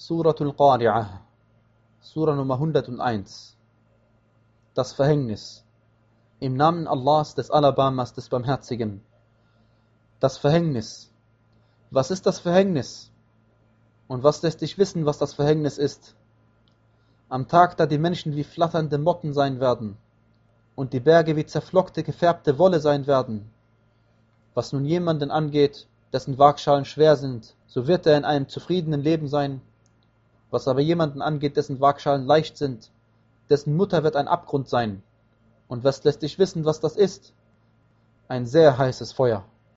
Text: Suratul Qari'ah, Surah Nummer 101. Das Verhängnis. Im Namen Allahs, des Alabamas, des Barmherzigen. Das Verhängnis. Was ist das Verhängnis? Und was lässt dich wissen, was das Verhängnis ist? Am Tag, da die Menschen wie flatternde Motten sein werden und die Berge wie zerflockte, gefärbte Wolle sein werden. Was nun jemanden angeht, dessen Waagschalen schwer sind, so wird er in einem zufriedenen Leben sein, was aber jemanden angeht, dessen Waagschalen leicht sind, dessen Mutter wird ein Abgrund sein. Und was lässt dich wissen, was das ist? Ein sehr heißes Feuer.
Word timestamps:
Suratul 0.00 0.52
Qari'ah, 0.52 1.08
Surah 2.00 2.36
Nummer 2.36 2.54
101. 2.54 3.56
Das 4.72 4.92
Verhängnis. 4.92 5.64
Im 6.38 6.54
Namen 6.54 6.86
Allahs, 6.86 7.34
des 7.34 7.50
Alabamas, 7.50 8.12
des 8.12 8.28
Barmherzigen. 8.28 9.00
Das 10.20 10.38
Verhängnis. 10.38 11.10
Was 11.90 12.12
ist 12.12 12.26
das 12.26 12.38
Verhängnis? 12.38 13.10
Und 14.06 14.22
was 14.22 14.40
lässt 14.42 14.60
dich 14.60 14.78
wissen, 14.78 15.04
was 15.04 15.18
das 15.18 15.34
Verhängnis 15.34 15.78
ist? 15.78 16.14
Am 17.28 17.48
Tag, 17.48 17.76
da 17.76 17.86
die 17.86 17.98
Menschen 17.98 18.36
wie 18.36 18.44
flatternde 18.44 18.98
Motten 18.98 19.34
sein 19.34 19.58
werden 19.58 19.96
und 20.76 20.92
die 20.92 21.00
Berge 21.00 21.34
wie 21.34 21.44
zerflockte, 21.44 22.04
gefärbte 22.04 22.56
Wolle 22.56 22.78
sein 22.78 23.08
werden. 23.08 23.50
Was 24.54 24.72
nun 24.72 24.84
jemanden 24.84 25.32
angeht, 25.32 25.88
dessen 26.12 26.38
Waagschalen 26.38 26.84
schwer 26.84 27.16
sind, 27.16 27.56
so 27.66 27.88
wird 27.88 28.06
er 28.06 28.16
in 28.16 28.24
einem 28.24 28.48
zufriedenen 28.48 29.02
Leben 29.02 29.26
sein, 29.26 29.60
was 30.50 30.68
aber 30.68 30.80
jemanden 30.80 31.22
angeht, 31.22 31.56
dessen 31.56 31.80
Waagschalen 31.80 32.26
leicht 32.26 32.56
sind, 32.56 32.90
dessen 33.50 33.76
Mutter 33.76 34.02
wird 34.02 34.16
ein 34.16 34.28
Abgrund 34.28 34.68
sein. 34.68 35.02
Und 35.68 35.84
was 35.84 36.04
lässt 36.04 36.22
dich 36.22 36.38
wissen, 36.38 36.64
was 36.64 36.80
das 36.80 36.96
ist? 36.96 37.32
Ein 38.28 38.46
sehr 38.46 38.78
heißes 38.78 39.12
Feuer. 39.12 39.44